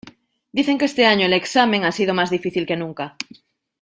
Dicen 0.51 0.79
que 0.79 0.85
este 0.85 1.05
año 1.05 1.27
el 1.27 1.33
exámen 1.33 1.85
ha 1.85 1.91
sido 1.91 2.15
más 2.15 2.31
difícil 2.31 2.65
que 2.65 2.75
nunca. 2.75 3.15